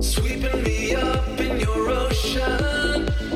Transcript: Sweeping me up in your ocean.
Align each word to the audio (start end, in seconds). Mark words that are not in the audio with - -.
Sweeping 0.00 0.62
me 0.62 0.94
up 0.94 1.40
in 1.40 1.60
your 1.60 1.90
ocean. 1.90 3.35